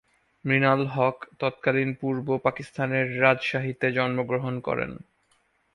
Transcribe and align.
মৃণাল 0.45 0.81
হক 0.87 1.17
তৎকালীন 1.39 1.89
পূর্ব 2.01 2.27
পাকিস্তানের 2.37 3.07
রাজশাহীতে 3.21 3.87
জন্ম 3.91 4.17
গ্রহণ 4.23 4.55
করেন। 4.59 4.91